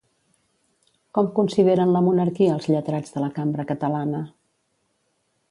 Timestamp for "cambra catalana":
3.37-4.25